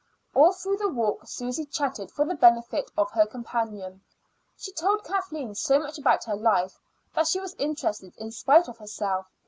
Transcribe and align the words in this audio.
All 0.33 0.51
through 0.51 0.77
the 0.77 0.89
walk 0.89 1.27
Susy 1.27 1.63
chatted 1.63 2.09
for 2.09 2.25
the 2.25 2.33
benefit 2.33 2.89
of 2.97 3.11
her 3.11 3.27
companion. 3.27 4.01
She 4.57 4.71
told 4.71 5.03
Kathleen 5.03 5.53
so 5.53 5.77
much 5.79 5.99
about 5.99 6.23
her 6.23 6.35
life 6.35 6.79
that 7.13 7.27
she 7.27 7.39
was 7.39 7.53
interested 7.59 8.17
in 8.17 8.31
spite 8.31 8.67
of 8.67 8.79
herself! 8.79 9.27